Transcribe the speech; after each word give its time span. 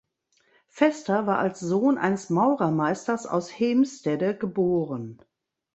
Vester 0.67 1.27
war 1.27 1.37
als 1.37 1.59
Sohn 1.59 1.99
eines 1.99 2.31
Maurermeisters 2.31 3.27
aus 3.27 3.49
Heemstede 3.51 4.35
geboren. 4.35 5.21